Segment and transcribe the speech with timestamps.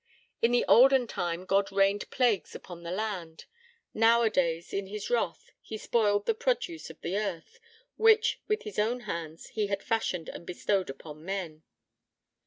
[0.41, 3.45] In the olden time God rained plagues upon the land:
[3.93, 7.59] nowadays, in His wrath, He spoiled the produce of the earth,
[7.97, 11.61] which, with His own hands, He had fashioned and bestowed upon men.